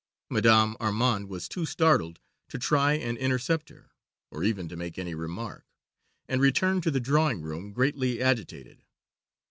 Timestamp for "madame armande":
0.31-1.27